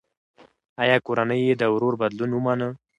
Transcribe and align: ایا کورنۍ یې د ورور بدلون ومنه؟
ایا 0.81 0.97
کورنۍ 1.05 1.41
یې 1.47 1.53
د 1.57 1.63
ورور 1.73 1.93
بدلون 2.01 2.31
ومنه؟ 2.33 2.67